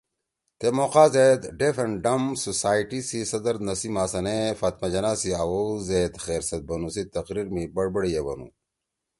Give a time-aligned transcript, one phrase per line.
[0.59, 5.29] تے موقع زید ڈیف اینڈ ڈمب سوسائٹی سی صدر نسیم حسن ئے فاطمہ جناح سی
[5.43, 8.47] آوؤ زید خیر سیت بنُو سی تقریر می بڑبڑ ئے بنُو